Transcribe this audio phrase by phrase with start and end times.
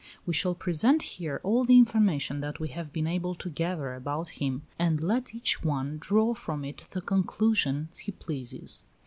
[0.25, 4.29] We shall present here all the information that we have been able to gather about
[4.29, 8.85] him, and let each one draw from it the conclusion he pleases.